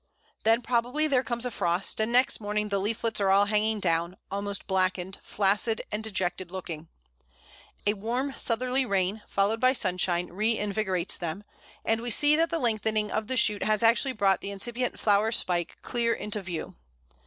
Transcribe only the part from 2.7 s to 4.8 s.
leaflets are all hanging down, almost